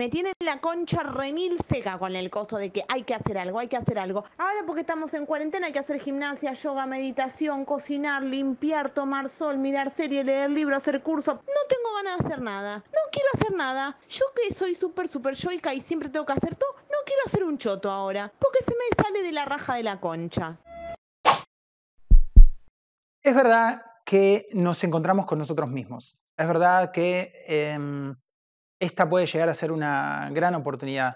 Me 0.00 0.08
tienen 0.08 0.32
la 0.38 0.62
concha 0.62 1.02
remil 1.02 1.58
seca 1.68 1.98
con 1.98 2.16
el 2.16 2.30
coso 2.30 2.56
de 2.56 2.70
que 2.70 2.86
hay 2.88 3.02
que 3.02 3.14
hacer 3.14 3.36
algo, 3.36 3.58
hay 3.58 3.68
que 3.68 3.76
hacer 3.76 3.98
algo. 3.98 4.24
Ahora 4.38 4.62
porque 4.66 4.80
estamos 4.80 5.12
en 5.12 5.26
cuarentena 5.26 5.66
hay 5.66 5.74
que 5.74 5.78
hacer 5.78 6.00
gimnasia, 6.00 6.54
yoga, 6.54 6.86
meditación, 6.86 7.66
cocinar, 7.66 8.22
limpiar, 8.22 8.94
tomar 8.94 9.28
sol, 9.28 9.58
mirar 9.58 9.90
series, 9.90 10.24
leer 10.24 10.48
libros, 10.48 10.78
hacer 10.78 11.02
curso. 11.02 11.34
No 11.34 11.60
tengo 11.68 11.94
ganas 11.96 12.18
de 12.18 12.24
hacer 12.24 12.40
nada. 12.40 12.76
No 12.78 13.00
quiero 13.12 13.28
hacer 13.34 13.52
nada. 13.54 13.98
Yo 14.08 14.24
que 14.34 14.54
soy 14.54 14.74
súper, 14.74 15.10
súper 15.10 15.34
yoica 15.34 15.74
y 15.74 15.82
siempre 15.82 16.08
tengo 16.08 16.24
que 16.24 16.32
hacer 16.32 16.54
todo, 16.54 16.76
no 16.76 16.96
quiero 17.04 17.20
hacer 17.26 17.44
un 17.44 17.58
choto 17.58 17.90
ahora. 17.90 18.32
Porque 18.38 18.60
se 18.64 18.70
me 18.70 19.04
sale 19.04 19.22
de 19.22 19.32
la 19.32 19.44
raja 19.44 19.74
de 19.74 19.82
la 19.82 20.00
concha. 20.00 20.56
Es 23.22 23.34
verdad 23.34 23.82
que 24.06 24.48
nos 24.54 24.82
encontramos 24.82 25.26
con 25.26 25.38
nosotros 25.38 25.68
mismos. 25.68 26.16
Es 26.38 26.46
verdad 26.46 26.90
que 26.90 27.34
em, 27.46 28.16
esta 28.80 29.08
puede 29.08 29.26
llegar 29.26 29.48
a 29.48 29.54
ser 29.54 29.70
una 29.70 30.28
gran 30.32 30.54
oportunidad. 30.54 31.14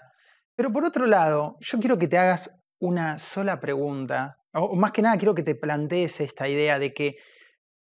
Pero 0.55 0.71
por 0.71 0.85
otro 0.85 1.05
lado, 1.07 1.57
yo 1.59 1.79
quiero 1.79 1.97
que 1.97 2.07
te 2.07 2.17
hagas 2.17 2.49
una 2.79 3.17
sola 3.17 3.59
pregunta, 3.59 4.37
o 4.53 4.75
más 4.75 4.91
que 4.91 5.01
nada 5.01 5.17
quiero 5.17 5.35
que 5.35 5.43
te 5.43 5.55
plantees 5.55 6.21
esta 6.21 6.47
idea 6.47 6.79
de 6.79 6.93
que 6.93 7.17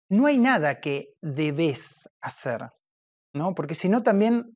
no 0.10 0.28
hay 0.28 0.38
nada 0.38 0.80
que 0.80 1.16
debes 1.22 2.08
hacer, 2.22 2.70
¿no? 3.34 3.56
Porque 3.56 3.76
si 3.76 3.90
no 3.90 4.04
también 4.04 4.56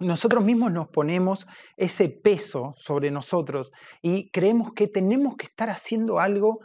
nosotros 0.00 0.44
mismos 0.44 0.72
nos 0.72 0.88
ponemos 0.88 1.46
ese 1.76 2.08
peso 2.08 2.74
sobre 2.76 3.10
nosotros 3.10 3.70
y 4.02 4.30
creemos 4.30 4.72
que 4.74 4.88
tenemos 4.88 5.36
que 5.36 5.46
estar 5.46 5.70
haciendo 5.70 6.18
algo 6.18 6.60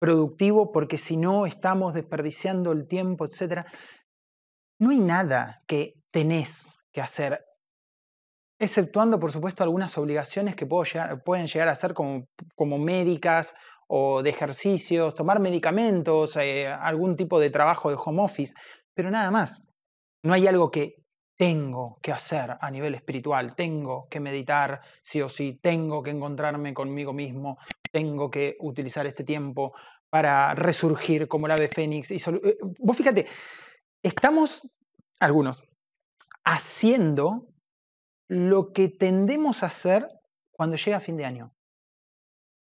productivo 0.00 0.72
porque 0.72 0.98
si 0.98 1.16
no 1.16 1.46
estamos 1.46 1.94
desperdiciando 1.94 2.72
el 2.72 2.88
tiempo, 2.88 3.24
etc. 3.24 3.64
No 4.80 4.90
hay 4.90 4.98
nada 4.98 5.62
que 5.68 5.94
tenés 6.10 6.66
que 6.92 7.00
hacer, 7.00 7.44
exceptuando 8.58 9.18
por 9.18 9.32
supuesto 9.32 9.64
algunas 9.64 9.96
obligaciones 9.98 10.54
que 10.54 10.66
pueden 10.66 11.46
llegar 11.46 11.68
a 11.68 11.74
ser 11.74 11.94
como, 11.94 12.78
médicas 12.78 13.54
o 13.88 14.22
de 14.22 14.30
ejercicios, 14.30 15.14
tomar 15.14 15.40
medicamentos, 15.40 16.36
eh, 16.36 16.68
algún 16.68 17.16
tipo 17.16 17.40
de 17.40 17.50
trabajo 17.50 17.90
de 17.90 17.96
home 18.02 18.22
office, 18.22 18.54
pero 18.94 19.10
nada 19.10 19.30
más. 19.30 19.60
No 20.24 20.32
hay 20.34 20.46
algo 20.46 20.70
que 20.70 21.02
tengo 21.36 21.98
que 22.00 22.12
hacer 22.12 22.56
a 22.60 22.70
nivel 22.70 22.94
espiritual, 22.94 23.56
tengo 23.56 24.06
que 24.08 24.20
meditar 24.20 24.80
sí 25.02 25.20
o 25.20 25.28
sí, 25.28 25.58
tengo 25.60 26.02
que 26.02 26.10
encontrarme 26.10 26.72
conmigo 26.72 27.12
mismo, 27.12 27.58
tengo 27.90 28.30
que 28.30 28.56
utilizar 28.60 29.06
este 29.06 29.24
tiempo 29.24 29.74
para 30.08 30.54
resurgir 30.54 31.26
como 31.26 31.46
el 31.46 31.52
ave 31.52 31.68
fénix. 31.68 32.10
Y 32.12 32.16
eh, 32.16 32.58
vos 32.78 32.96
fíjate, 32.96 33.26
estamos, 34.02 34.68
algunos, 35.18 35.62
haciendo 36.44 37.48
lo 38.28 38.72
que 38.72 38.88
tendemos 38.88 39.62
a 39.62 39.66
hacer 39.66 40.08
cuando 40.50 40.76
llega 40.76 41.00
fin 41.00 41.16
de 41.16 41.24
año. 41.24 41.52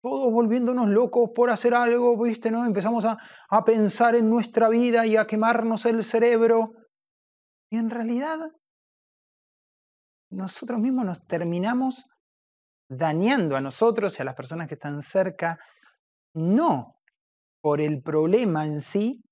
Todos 0.03 0.33
volviéndonos 0.33 0.89
locos 0.89 1.31
por 1.35 1.51
hacer 1.51 1.75
algo, 1.75 2.17
¿viste? 2.23 2.51
¿no? 2.51 2.65
Empezamos 2.65 3.05
a, 3.05 3.19
a 3.49 3.65
pensar 3.65 4.15
en 4.15 4.31
nuestra 4.31 4.69
vida 4.69 5.07
y 5.07 5.17
a 5.17 5.27
quemarnos 5.27 5.85
el 5.87 6.05
cerebro. 6.05 6.73
Y 7.71 7.79
en 7.79 7.91
realidad, 7.91 8.39
nosotros 10.31 10.79
mismos 10.79 11.07
nos 11.07 11.27
terminamos 11.27 12.07
dañando 12.89 13.57
a 13.57 13.61
nosotros 13.61 14.17
y 14.19 14.23
a 14.23 14.25
las 14.25 14.37
personas 14.37 14.69
que 14.69 14.75
están 14.75 15.03
cerca, 15.03 15.59
no 16.35 16.97
por 17.61 17.81
el 17.81 18.03
problema 18.03 18.67
en 18.67 18.81
sí, 18.81 19.25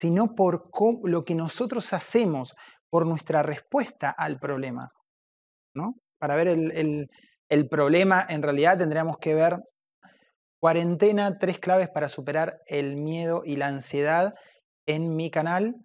sino 0.00 0.34
por 0.36 0.70
lo 1.02 1.24
que 1.24 1.34
nosotros 1.34 1.92
hacemos, 1.92 2.54
por 2.90 3.06
nuestra 3.06 3.42
respuesta 3.42 4.10
al 4.10 4.38
problema. 4.38 4.92
¿no? 5.74 5.94
Para 6.18 6.36
ver 6.36 6.48
el, 6.48 7.08
el 7.48 7.68
problema, 7.68 8.26
en 8.28 8.42
realidad 8.42 8.78
tendríamos 8.78 9.18
que 9.18 9.34
ver 9.34 9.62
cuarentena, 10.60 11.38
tres 11.38 11.58
claves 11.58 11.88
para 11.88 12.08
superar 12.08 12.60
el 12.66 12.96
miedo 12.96 13.42
y 13.44 13.56
la 13.56 13.68
ansiedad 13.68 14.34
en 14.86 15.16
mi 15.16 15.30
canal, 15.30 15.76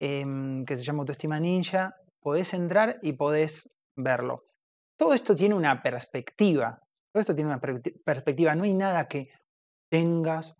em, 0.00 0.64
que 0.64 0.76
se 0.76 0.84
llama 0.84 1.00
Autoestima 1.00 1.40
Ninja. 1.40 1.96
Podés 2.20 2.54
entrar 2.54 2.98
y 3.02 3.14
podés 3.14 3.68
verlo. 3.96 4.44
Todo 4.96 5.14
esto 5.14 5.34
tiene 5.34 5.54
una 5.54 5.82
perspectiva. 5.82 6.80
Todo 7.12 7.20
esto 7.20 7.34
tiene 7.34 7.50
una 7.50 7.60
perspectiva. 7.60 8.54
No 8.54 8.64
hay 8.64 8.74
nada 8.74 9.08
que 9.08 9.30
tengas 9.90 10.54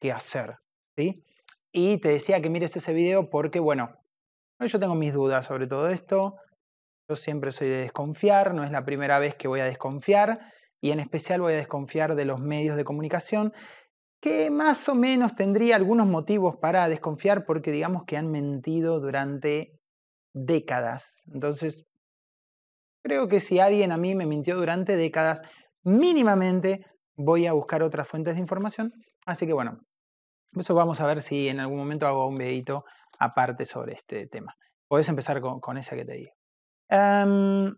que 0.00 0.12
hacer. 0.12 0.56
¿sí? 0.96 1.24
Y 1.72 1.98
te 1.98 2.08
decía 2.10 2.40
que 2.40 2.50
mires 2.50 2.76
ese 2.76 2.92
video 2.92 3.30
porque, 3.30 3.60
bueno, 3.60 3.96
yo 4.66 4.80
tengo 4.80 4.94
mis 4.94 5.12
dudas 5.12 5.46
sobre 5.46 5.66
todo 5.66 5.88
esto. 5.88 6.36
Yo 7.08 7.16
siempre 7.16 7.52
soy 7.52 7.68
de 7.68 7.78
desconfiar, 7.78 8.54
no 8.54 8.64
es 8.64 8.70
la 8.70 8.84
primera 8.84 9.18
vez 9.18 9.34
que 9.34 9.48
voy 9.48 9.60
a 9.60 9.64
desconfiar 9.64 10.52
y 10.80 10.90
en 10.90 11.00
especial 11.00 11.40
voy 11.40 11.54
a 11.54 11.56
desconfiar 11.56 12.14
de 12.14 12.24
los 12.24 12.40
medios 12.40 12.76
de 12.76 12.84
comunicación 12.84 13.52
que 14.20 14.50
más 14.50 14.88
o 14.88 14.94
menos 14.94 15.34
tendría 15.34 15.76
algunos 15.76 16.06
motivos 16.06 16.56
para 16.56 16.88
desconfiar 16.88 17.46
porque 17.46 17.70
digamos 17.70 18.04
que 18.04 18.16
han 18.16 18.30
mentido 18.30 19.00
durante 19.00 19.78
décadas. 20.34 21.22
Entonces, 21.32 21.86
creo 23.02 23.28
que 23.28 23.40
si 23.40 23.60
alguien 23.60 23.92
a 23.92 23.96
mí 23.96 24.14
me 24.14 24.26
mintió 24.26 24.56
durante 24.56 24.96
décadas, 24.96 25.40
mínimamente 25.84 26.84
voy 27.16 27.46
a 27.46 27.52
buscar 27.52 27.82
otras 27.82 28.08
fuentes 28.08 28.34
de 28.34 28.40
información. 28.40 28.92
Así 29.24 29.46
que 29.46 29.52
bueno, 29.52 29.80
eso 30.56 30.74
vamos 30.74 31.00
a 31.00 31.06
ver 31.06 31.22
si 31.22 31.48
en 31.48 31.60
algún 31.60 31.78
momento 31.78 32.06
hago 32.06 32.26
un 32.26 32.36
videito 32.36 32.84
aparte 33.18 33.64
sobre 33.64 33.94
este 33.94 34.26
tema. 34.26 34.54
Puedes 34.88 35.08
empezar 35.08 35.40
con, 35.40 35.76
esa 35.76 35.96
que 35.96 36.04
te 36.04 36.12
digo. 36.12 36.32
Em, 36.88 37.74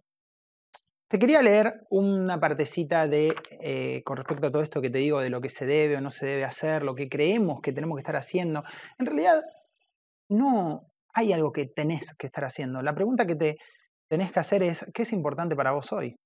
te 1.09 1.19
quería 1.19 1.43
leer 1.43 1.81
una 1.91 2.39
partecita 2.39 3.09
de, 3.09 3.35
eh, 3.61 4.03
con 4.05 4.17
respecto 4.17 4.47
a 4.47 4.53
todo 4.53 4.63
esto 4.63 4.81
que 4.81 4.91
te 4.91 4.99
digo, 4.99 5.21
de 5.21 5.31
lo 5.31 5.41
que 5.41 5.49
se 5.49 5.67
debe 5.67 5.97
o 5.97 6.01
no 6.01 6.11
se 6.11 6.27
debe 6.27 6.45
hacer, 6.45 6.85
lo 6.85 6.95
que 6.95 7.09
creemos 7.09 7.61
que 7.61 7.73
tenemos 7.73 7.97
que 7.97 8.03
estar 8.03 8.17
haciendo. 8.17 8.63
En 8.99 9.07
realidad, 9.07 9.43
no 10.29 10.87
hay 11.13 11.33
algo 11.33 11.51
que 11.51 11.67
tenés 11.67 12.15
que 12.15 12.29
estar 12.29 12.45
haciendo. 12.45 12.81
La 12.83 12.95
pregunta 12.95 13.27
que 13.27 13.35
te 13.35 13.59
tenés 14.09 14.31
que 14.31 14.41
hacer 14.41 14.63
es, 14.63 14.87
¿qué 14.95 15.03
es 15.03 15.13
importante 15.13 15.57
para 15.57 15.73
vos 15.73 15.93
hoy? 15.93 16.17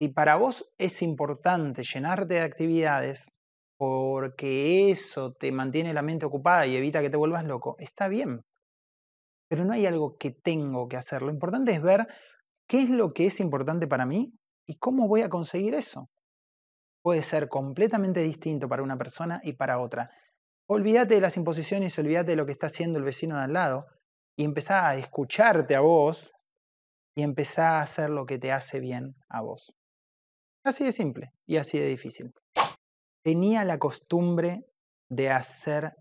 Si 0.00 0.08
para 0.10 0.36
vos 0.36 0.64
es 0.78 1.02
importante 1.02 1.82
llenarte 1.82 2.34
de 2.34 2.40
actividades, 2.42 3.26
porque 3.78 4.90
eso 4.90 5.32
te 5.34 5.52
mantiene 5.52 5.94
la 5.94 6.02
mente 6.02 6.26
ocupada 6.26 6.66
y 6.66 6.76
evita 6.76 7.00
que 7.00 7.10
te 7.10 7.16
vuelvas 7.16 7.44
loco, 7.44 7.76
está 7.78 8.08
bien. 8.08 8.44
Pero 9.48 9.64
no 9.64 9.72
hay 9.72 9.86
algo 9.86 10.18
que 10.18 10.32
tengo 10.32 10.88
que 10.88 10.96
hacer. 10.96 11.22
Lo 11.22 11.30
importante 11.30 11.72
es 11.72 11.80
ver 11.80 12.06
qué 12.66 12.82
es 12.82 12.90
lo 12.90 13.14
que 13.14 13.26
es 13.26 13.40
importante 13.40 13.86
para 13.86 14.04
mí 14.04 14.32
y 14.66 14.76
cómo 14.78 15.06
voy 15.06 15.22
a 15.22 15.28
conseguir 15.28 15.74
eso. 15.74 16.10
Puede 17.02 17.22
ser 17.22 17.48
completamente 17.48 18.20
distinto 18.20 18.68
para 18.68 18.82
una 18.82 18.98
persona 18.98 19.40
y 19.44 19.52
para 19.52 19.78
otra. 19.80 20.10
Olvídate 20.66 21.14
de 21.14 21.20
las 21.20 21.36
imposiciones, 21.36 21.98
olvídate 21.98 22.32
de 22.32 22.36
lo 22.36 22.46
que 22.46 22.52
está 22.52 22.66
haciendo 22.66 22.98
el 22.98 23.04
vecino 23.04 23.36
de 23.36 23.44
al 23.44 23.52
lado 23.52 23.86
y 24.36 24.44
empezá 24.44 24.88
a 24.88 24.96
escucharte 24.96 25.76
a 25.76 25.80
vos 25.80 26.32
y 27.14 27.22
empezá 27.22 27.78
a 27.78 27.82
hacer 27.82 28.10
lo 28.10 28.26
que 28.26 28.38
te 28.38 28.50
hace 28.50 28.80
bien 28.80 29.14
a 29.28 29.40
vos. 29.40 29.72
Así 30.64 30.84
de 30.84 30.92
simple 30.92 31.30
y 31.46 31.56
así 31.56 31.78
de 31.78 31.86
difícil 31.86 32.32
tenía 33.28 33.62
la 33.66 33.78
costumbre 33.78 34.64
de 35.10 35.28
hacer 35.28 35.92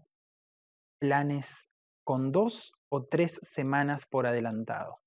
planes 0.97 1.67
con 2.05 2.31
dos 2.31 2.71
o 2.87 3.03
tres 3.03 3.37
semanas 3.43 4.05
por 4.05 4.27
adelantado. 4.27 5.01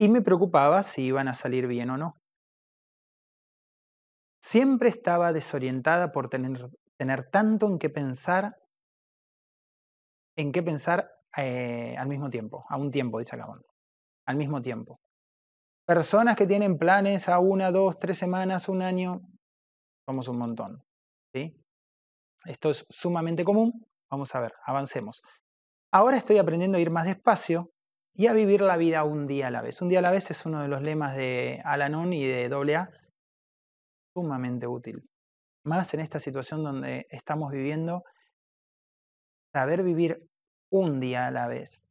Y 0.00 0.08
me 0.08 0.22
preocupaba 0.22 0.82
si 0.82 1.02
iban 1.02 1.28
a 1.28 1.34
salir 1.34 1.66
bien 1.66 1.90
o 1.90 1.98
no. 1.98 2.14
Siempre 4.42 4.88
estaba 4.88 5.34
desorientada 5.34 6.10
por 6.10 6.30
tener, 6.30 6.70
tener 6.96 7.28
tanto 7.28 7.66
en 7.66 7.78
qué 7.78 7.90
pensar, 7.90 8.56
en 10.38 10.52
qué 10.52 10.62
pensar 10.62 11.10
eh, 11.36 11.96
al 11.98 12.08
mismo 12.08 12.30
tiempo, 12.30 12.64
a 12.70 12.78
un 12.78 12.90
tiempo, 12.90 13.18
dice 13.18 13.36
Acabón, 13.36 13.60
al 14.24 14.36
mismo 14.36 14.62
tiempo. 14.62 15.00
Personas 15.84 16.34
que 16.34 16.46
tienen 16.46 16.78
planes 16.78 17.28
a 17.28 17.40
una, 17.40 17.72
dos, 17.72 17.98
tres 17.98 18.16
semanas, 18.16 18.70
un 18.70 18.80
año, 18.80 19.20
somos 20.08 20.26
un 20.28 20.38
montón. 20.38 20.82
¿sí? 21.34 21.54
Esto 22.46 22.70
es 22.70 22.86
sumamente 22.88 23.44
común. 23.44 23.86
Vamos 24.10 24.34
a 24.34 24.40
ver, 24.40 24.54
avancemos. 24.64 25.20
Ahora 25.92 26.16
estoy 26.16 26.38
aprendiendo 26.38 26.78
a 26.78 26.80
ir 26.80 26.90
más 26.90 27.04
despacio 27.04 27.72
y 28.14 28.26
a 28.26 28.32
vivir 28.32 28.62
la 28.62 28.78
vida 28.78 29.04
un 29.04 29.26
día 29.26 29.48
a 29.48 29.50
la 29.50 29.60
vez. 29.60 29.82
Un 29.82 29.90
día 29.90 29.98
a 29.98 30.02
la 30.02 30.10
vez 30.10 30.30
es 30.30 30.46
uno 30.46 30.62
de 30.62 30.68
los 30.68 30.80
lemas 30.80 31.14
de 31.14 31.60
Alanon 31.62 32.14
y 32.14 32.26
de 32.26 32.46
AA, 32.46 32.88
sumamente 34.14 34.66
útil. 34.66 35.02
Más 35.64 35.92
en 35.92 36.00
esta 36.00 36.20
situación 36.20 36.64
donde 36.64 37.06
estamos 37.10 37.52
viviendo, 37.52 38.02
saber 39.52 39.82
vivir 39.82 40.26
un 40.70 41.00
día 41.00 41.26
a 41.26 41.30
la 41.30 41.48
vez, 41.48 41.86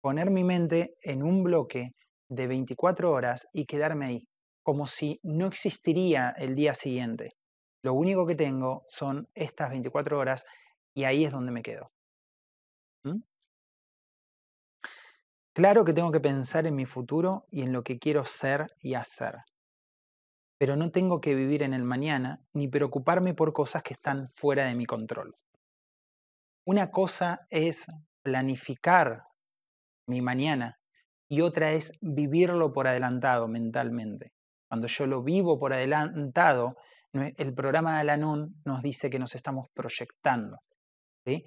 poner 0.00 0.32
mi 0.32 0.42
mente 0.42 0.96
en 1.00 1.22
un 1.22 1.44
bloque 1.44 1.92
de 2.28 2.48
24 2.48 3.12
horas 3.12 3.46
y 3.52 3.66
quedarme 3.66 4.06
ahí, 4.06 4.28
como 4.64 4.86
si 4.86 5.20
no 5.22 5.46
existiría 5.46 6.34
el 6.36 6.56
día 6.56 6.74
siguiente. 6.74 7.36
Lo 7.82 7.94
único 7.94 8.26
que 8.26 8.36
tengo 8.36 8.84
son 8.88 9.28
estas 9.34 9.70
24 9.70 10.18
horas 10.18 10.44
y 10.94 11.04
ahí 11.04 11.24
es 11.24 11.32
donde 11.32 11.52
me 11.52 11.62
quedo. 11.62 11.90
¿Mm? 13.04 13.22
Claro 15.52 15.84
que 15.84 15.92
tengo 15.92 16.12
que 16.12 16.20
pensar 16.20 16.66
en 16.66 16.76
mi 16.76 16.86
futuro 16.86 17.46
y 17.50 17.62
en 17.62 17.72
lo 17.72 17.82
que 17.82 17.98
quiero 17.98 18.24
ser 18.24 18.68
y 18.80 18.94
hacer. 18.94 19.38
Pero 20.58 20.76
no 20.76 20.92
tengo 20.92 21.20
que 21.20 21.34
vivir 21.34 21.62
en 21.62 21.74
el 21.74 21.82
mañana 21.82 22.40
ni 22.52 22.68
preocuparme 22.68 23.34
por 23.34 23.52
cosas 23.52 23.82
que 23.82 23.94
están 23.94 24.28
fuera 24.28 24.66
de 24.66 24.76
mi 24.76 24.86
control. 24.86 25.34
Una 26.64 26.92
cosa 26.92 27.46
es 27.50 27.84
planificar 28.22 29.24
mi 30.06 30.22
mañana 30.22 30.78
y 31.28 31.40
otra 31.40 31.72
es 31.72 31.92
vivirlo 32.00 32.72
por 32.72 32.86
adelantado 32.86 33.48
mentalmente. 33.48 34.32
Cuando 34.68 34.86
yo 34.86 35.06
lo 35.06 35.22
vivo 35.22 35.58
por 35.58 35.72
adelantado, 35.72 36.76
el 37.12 37.54
programa 37.54 37.94
de 37.94 38.00
Alanon 38.00 38.54
nos 38.64 38.82
dice 38.82 39.10
que 39.10 39.18
nos 39.18 39.34
estamos 39.34 39.68
proyectando. 39.74 40.58
¿sí? 41.24 41.44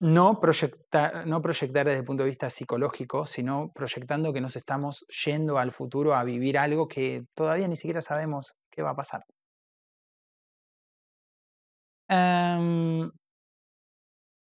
no 0.00 0.40
proyectar, 0.40 1.26
no 1.26 1.42
proyectar 1.42 1.86
desde 1.86 2.00
el 2.00 2.04
punto 2.04 2.22
de 2.22 2.30
vista 2.30 2.48
psicológico, 2.48 3.26
sino 3.26 3.70
proyectando 3.74 4.32
que 4.32 4.40
nos 4.40 4.56
estamos 4.56 5.04
yendo 5.24 5.58
al 5.58 5.72
futuro 5.72 6.14
a 6.14 6.24
vivir 6.24 6.56
algo 6.58 6.88
que 6.88 7.24
todavía 7.34 7.68
ni 7.68 7.76
siquiera 7.76 8.00
sabemos 8.00 8.54
qué 8.70 8.82
va 8.82 8.90
a 8.90 8.96
pasar. 8.96 9.22
Em, 12.08 13.10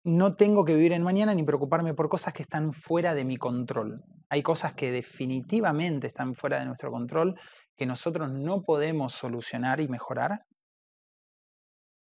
no 0.04 0.36
tengo 0.36 0.64
que 0.64 0.74
vivir 0.74 0.92
en 0.92 1.02
mañana 1.02 1.34
ni 1.34 1.42
preocuparme 1.42 1.94
por 1.94 2.08
cosas 2.08 2.32
que 2.32 2.42
están 2.42 2.72
fuera 2.72 3.14
de 3.14 3.24
mi 3.24 3.36
control. 3.36 4.02
Hay 4.28 4.42
cosas 4.42 4.74
que 4.74 4.92
definitivamente 4.92 6.06
están 6.06 6.34
fuera 6.34 6.60
de 6.60 6.66
nuestro 6.66 6.92
control, 6.92 7.38
que 7.80 7.86
nosotros 7.86 8.30
no 8.30 8.62
podemos 8.62 9.14
solucionar 9.14 9.80
y 9.80 9.88
mejorar. 9.88 10.44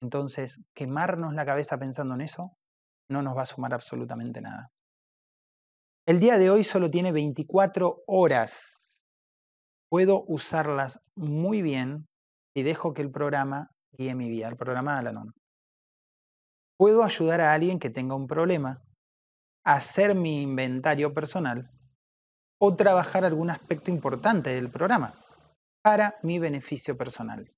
Entonces, 0.01 0.59
quemarnos 0.75 1.35
la 1.35 1.45
cabeza 1.45 1.77
pensando 1.77 2.15
en 2.15 2.23
eso 2.23 2.57
no 3.11 3.21
nos 3.21 3.37
va 3.37 3.43
a 3.43 3.45
sumar 3.45 3.75
absolutamente 3.75 4.41
nada. 4.41 4.71
El 6.07 6.19
día 6.19 6.39
de 6.39 6.49
hoy 6.49 6.65
solo 6.65 6.91
tiene 6.91 7.12
24 7.12 8.05
horas. 8.07 9.05
Puedo 9.91 10.25
usarlas 10.29 10.99
muy 11.15 11.61
bien 11.61 12.09
y 12.57 12.62
dejo 12.62 12.95
que 12.95 13.03
el 13.03 13.11
programa 13.11 13.69
guíe 13.93 14.15
mi 14.15 14.31
vida, 14.31 14.49
el 14.49 14.57
programa 14.57 14.95
de 14.95 14.99
Alanon. 15.01 15.35
Puedo 16.79 17.05
ayudar 17.05 17.43
a 17.43 17.53
alguien 17.53 17.79
que 17.79 17.91
tenga 17.91 18.15
un 18.15 18.27
problema, 18.27 18.81
hacer 19.62 20.15
mi 20.15 20.41
inventario 20.41 21.12
personal 21.12 21.71
o 22.59 22.77
trabajar 22.77 23.27
algún 23.27 23.51
aspecto 23.51 23.91
importante 23.91 24.55
del 24.55 24.71
programa 24.71 25.19
para 25.82 26.17
mi 26.23 26.38
beneficio 26.38 26.97
personal. 26.97 27.50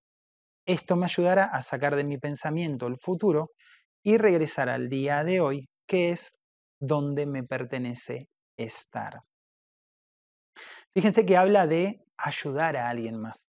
Esto 0.67 0.97
me 0.97 1.07
ayudará 1.07 1.47
a 1.47 1.63
sacar 1.63 1.97
de 1.97 2.05
mi 2.05 2.19
pensamiento 2.19 2.87
el 2.87 2.97
futuro 2.99 3.51
y 4.03 4.19
regresar 4.19 4.69
al 4.69 4.89
día 4.89 5.25
de 5.25 5.41
hoy, 5.41 5.69
que 5.87 6.11
es 6.13 6.35
donde 6.81 7.27
me 7.27 7.43
pertenece 7.45 8.29
estar. 8.57 9.23
Fíjense 10.95 11.25
que 11.27 11.37
habla 11.37 11.67
de 11.67 12.05
ayudar 12.17 12.77
a 12.77 12.89
alguien 12.89 13.21
más. 13.21 13.49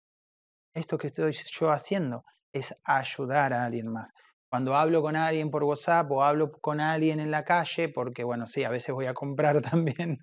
Esto 0.74 0.98
que 0.98 1.08
estoy 1.08 1.34
yo 1.34 1.72
haciendo 1.72 2.24
es 2.54 2.76
ayudar 2.84 3.54
a 3.54 3.66
alguien 3.66 3.88
más. 3.92 4.12
Cuando 4.50 4.76
hablo 4.76 5.02
con 5.02 5.16
alguien 5.16 5.52
por 5.52 5.64
WhatsApp 5.64 6.12
o 6.12 6.24
hablo 6.24 6.52
con 6.52 6.80
alguien 6.80 7.20
en 7.20 7.32
la 7.32 7.44
calle, 7.44 7.90
porque 7.90 8.24
bueno, 8.24 8.48
sí, 8.48 8.64
a 8.64 8.70
veces 8.70 8.96
voy 8.96 9.08
a 9.08 9.14
comprar 9.14 9.62
también, 9.62 10.20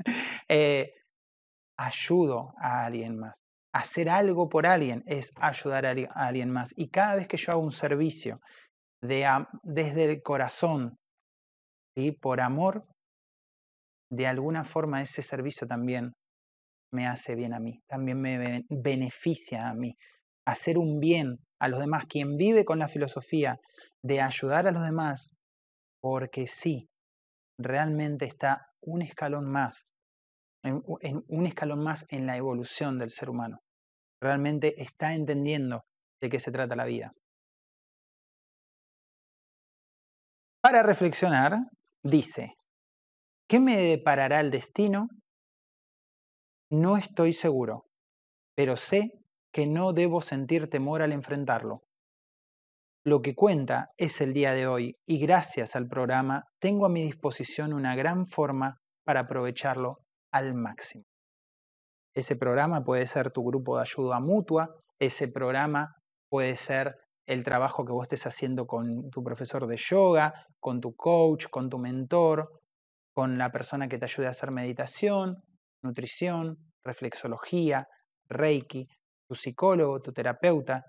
eh, 0.48 0.92
ayudo 1.76 2.54
a 2.58 2.86
alguien 2.86 3.18
más. 3.18 3.43
Hacer 3.74 4.08
algo 4.08 4.48
por 4.48 4.66
alguien 4.66 5.02
es 5.04 5.32
ayudar 5.34 5.84
a 5.84 5.90
alguien 6.14 6.48
más. 6.48 6.72
Y 6.76 6.90
cada 6.90 7.16
vez 7.16 7.26
que 7.26 7.36
yo 7.36 7.50
hago 7.52 7.62
un 7.62 7.72
servicio 7.72 8.40
desde 9.00 10.04
el 10.04 10.22
corazón, 10.22 10.96
y 11.96 12.12
por 12.12 12.40
amor, 12.40 12.86
de 14.10 14.28
alguna 14.28 14.62
forma 14.62 15.02
ese 15.02 15.22
servicio 15.22 15.66
también 15.66 16.12
me 16.92 17.08
hace 17.08 17.34
bien 17.34 17.52
a 17.52 17.58
mí, 17.58 17.80
también 17.88 18.20
me 18.20 18.64
beneficia 18.70 19.68
a 19.68 19.74
mí. 19.74 19.96
Hacer 20.46 20.78
un 20.78 21.00
bien 21.00 21.38
a 21.60 21.66
los 21.66 21.80
demás, 21.80 22.04
quien 22.08 22.36
vive 22.36 22.64
con 22.64 22.78
la 22.78 22.88
filosofía 22.88 23.58
de 24.04 24.20
ayudar 24.20 24.68
a 24.68 24.70
los 24.70 24.84
demás, 24.84 25.30
porque 26.00 26.46
sí, 26.46 26.86
realmente 27.58 28.26
está 28.26 28.68
un 28.82 29.02
escalón 29.02 29.50
más, 29.50 29.84
un 30.64 31.46
escalón 31.46 31.82
más 31.82 32.04
en 32.08 32.26
la 32.26 32.36
evolución 32.36 32.98
del 32.98 33.10
ser 33.10 33.30
humano. 33.30 33.60
Realmente 34.20 34.82
está 34.82 35.14
entendiendo 35.14 35.84
de 36.20 36.30
qué 36.30 36.40
se 36.40 36.50
trata 36.50 36.76
la 36.76 36.86
vida. 36.86 37.12
Para 40.62 40.82
reflexionar, 40.82 41.58
dice, 42.02 42.54
¿qué 43.46 43.60
me 43.60 43.76
deparará 43.76 44.40
el 44.40 44.50
destino? 44.50 45.08
No 46.70 46.96
estoy 46.96 47.34
seguro, 47.34 47.84
pero 48.54 48.76
sé 48.76 49.12
que 49.52 49.66
no 49.66 49.92
debo 49.92 50.22
sentir 50.22 50.70
temor 50.70 51.02
al 51.02 51.12
enfrentarlo. 51.12 51.82
Lo 53.04 53.20
que 53.20 53.34
cuenta 53.34 53.90
es 53.98 54.22
el 54.22 54.32
día 54.32 54.54
de 54.54 54.66
hoy 54.66 54.96
y 55.04 55.18
gracias 55.18 55.76
al 55.76 55.86
programa 55.86 56.46
tengo 56.58 56.86
a 56.86 56.88
mi 56.88 57.02
disposición 57.02 57.74
una 57.74 57.94
gran 57.94 58.26
forma 58.26 58.80
para 59.04 59.20
aprovecharlo 59.20 59.98
al 60.34 60.54
máximo. 60.54 61.04
Ese 62.12 62.34
programa 62.34 62.84
puede 62.84 63.06
ser 63.06 63.30
tu 63.30 63.44
grupo 63.44 63.76
de 63.76 63.82
ayuda 63.82 64.18
mutua, 64.18 64.76
ese 64.98 65.28
programa 65.28 65.94
puede 66.28 66.56
ser 66.56 66.96
el 67.26 67.44
trabajo 67.44 67.84
que 67.84 67.92
vos 67.92 68.02
estés 68.02 68.26
haciendo 68.26 68.66
con 68.66 69.10
tu 69.10 69.22
profesor 69.22 69.66
de 69.68 69.76
yoga, 69.76 70.34
con 70.60 70.80
tu 70.80 70.94
coach, 70.96 71.46
con 71.50 71.70
tu 71.70 71.78
mentor, 71.78 72.60
con 73.14 73.38
la 73.38 73.50
persona 73.52 73.88
que 73.88 73.98
te 73.98 74.06
ayude 74.06 74.26
a 74.26 74.30
hacer 74.30 74.50
meditación, 74.50 75.40
nutrición, 75.82 76.58
reflexología, 76.84 77.86
reiki, 78.28 78.88
tu 79.28 79.36
psicólogo, 79.36 80.00
tu 80.00 80.12
terapeuta, 80.12 80.82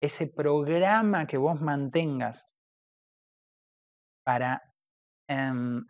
ese 0.00 0.28
programa 0.28 1.26
que 1.26 1.38
vos 1.38 1.60
mantengas 1.60 2.46
para 4.24 4.62
em, 5.28 5.84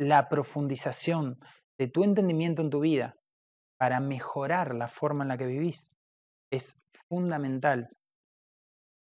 la 0.00 0.30
profundización 0.30 1.38
de 1.78 1.86
tu 1.86 2.04
entendimiento 2.04 2.62
en 2.62 2.70
tu 2.70 2.80
vida, 2.80 3.16
para 3.76 4.00
mejorar 4.00 4.74
la 4.74 4.88
forma 4.88 5.24
en 5.24 5.28
la 5.28 5.36
que 5.36 5.44
vivís 5.44 5.90
es 6.50 6.78
fundamental 7.08 7.88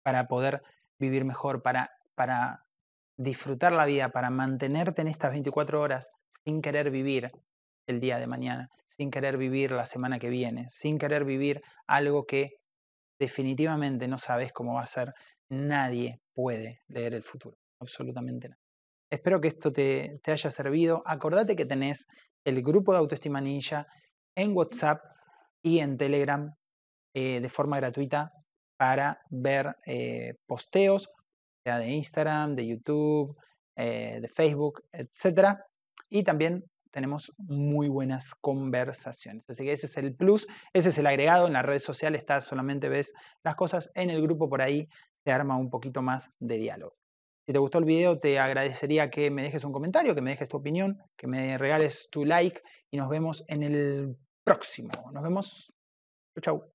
para 0.04 0.28
poder 0.28 0.62
vivir 1.00 1.26
mejor, 1.26 1.64
para, 1.64 1.90
para 2.14 2.66
disfrutar 3.18 3.74
la 3.74 3.86
vida, 3.86 4.10
para 4.10 4.30
mantenerte 4.30 5.02
en 5.02 5.08
estas 5.08 5.32
24 5.32 5.82
horas 5.82 6.08
sin 6.44 6.62
querer 6.62 6.92
vivir 6.92 7.32
el 7.88 8.00
día 8.00 8.20
de 8.20 8.28
mañana, 8.28 8.70
sin 8.88 9.10
querer 9.10 9.38
vivir 9.38 9.72
la 9.72 9.88
semana 9.88 10.20
que 10.20 10.30
viene, 10.30 10.68
sin 10.70 11.00
querer 11.00 11.26
vivir 11.26 11.64
algo 11.88 12.26
que 12.26 12.58
definitivamente 13.20 14.08
no 14.08 14.20
sabes 14.20 14.54
cómo 14.54 14.76
va 14.76 14.84
a 14.84 14.88
ser. 14.88 15.14
Nadie 15.50 16.22
puede 16.36 16.82
leer 16.88 17.16
el 17.16 17.24
futuro, 17.24 17.58
absolutamente 17.80 18.50
nada. 18.50 18.65
Espero 19.10 19.40
que 19.40 19.50
esto 19.50 19.72
te, 19.72 20.20
haya 20.26 20.50
servido. 20.50 21.04
Acordate 21.06 21.56
que 21.56 21.66
tenés 21.66 22.08
el 22.44 22.62
grupo 22.64 22.92
de 22.92 23.00
Autoestima 23.00 23.42
Ninja 23.42 23.88
en 24.36 24.56
WhatsApp 24.56 25.02
y 25.62 25.80
en 25.80 25.98
Telegram 25.98 26.54
eh, 27.14 27.40
de 27.40 27.50
forma 27.50 27.78
gratuita 27.78 28.32
para 28.78 29.22
ver 29.30 29.76
eh, 29.86 30.36
posteos, 30.46 31.10
sea 31.64 31.80
de 31.80 31.90
Instagram, 31.90 32.56
de 32.56 32.68
YouTube, 32.68 33.38
eh, 33.76 34.20
de 34.22 34.28
Facebook, 34.28 34.84
etc. 34.92 35.60
Y 36.10 36.24
también 36.24 36.64
tenemos 36.92 37.32
muy 37.38 37.90
buenas 37.90 38.34
conversaciones. 38.42 39.44
Así 39.50 39.64
que 39.64 39.74
ese 39.74 39.86
es 39.86 39.98
el 39.98 40.16
plus, 40.16 40.48
ese 40.74 40.90
es 40.90 40.98
el 40.98 41.08
agregado. 41.08 41.48
En 41.48 41.54
las 41.54 41.66
redes 41.66 41.84
sociales 41.84 42.22
está, 42.22 42.42
solamente 42.42 42.90
ves 42.90 43.14
las 43.44 43.56
cosas. 43.56 43.90
En 43.96 44.10
el 44.10 44.22
grupo 44.22 44.50
por 44.50 44.62
ahí 44.62 44.88
se 45.24 45.32
arma 45.32 45.58
un 45.58 45.70
poquito 45.70 46.02
más 46.02 46.30
de 46.40 46.58
diálogo. 46.58 46.96
Si 47.46 47.54
te 47.54 47.60
gustó 47.60 47.78
el 47.78 47.86
video, 47.86 48.20
te 48.20 48.40
agradecería 48.40 49.12
que 49.12 49.30
me 49.30 49.44
dejes 49.44 49.64
un 49.64 49.72
comentario, 49.72 50.16
que 50.16 50.22
me 50.22 50.32
dejes 50.32 50.50
tu 50.50 50.58
opinión, 50.58 50.98
que 51.16 51.28
me 51.28 51.58
regales 51.60 52.08
tu 52.10 52.26
like 52.26 52.62
y 52.90 52.98
nos 52.98 53.08
vemos 53.08 53.44
en 53.48 53.62
el 53.62 54.18
próximo. 54.44 54.90
Nos 55.14 55.22
vemos. 55.22 55.74
Chau, 56.34 56.42
chau. 56.42 56.75